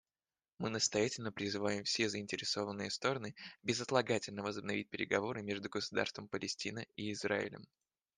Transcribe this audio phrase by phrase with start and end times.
[0.57, 7.67] Мы настоятельно призываем все заинтересованные стороны безотлагательно возобновить переговоры между Государством Палестина и Израилем.